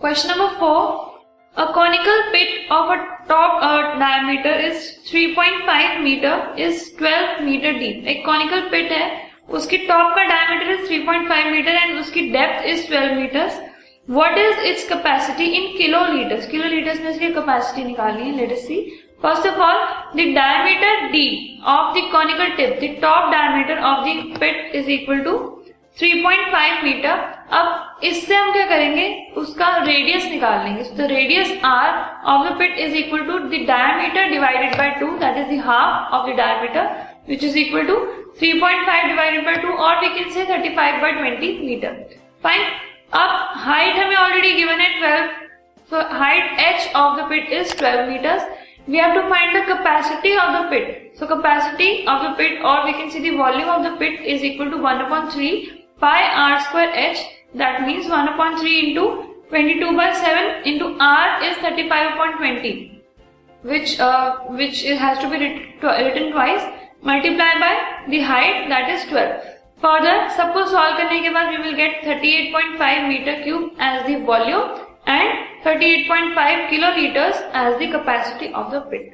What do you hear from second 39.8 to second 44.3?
और we can say 35 by 20 metre fine अब height हमें